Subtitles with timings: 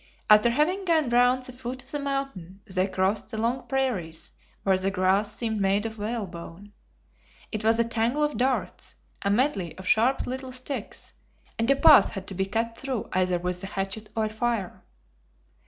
[0.31, 4.31] After having gone round the foot of the mountain, they crossed the long prairies
[4.63, 6.73] where the grass seemed made of whalebone.
[7.51, 11.13] It was a tangle of darts, a medley of sharp little sticks,
[11.59, 14.83] and a path had to be cut through either with the hatchet or fire.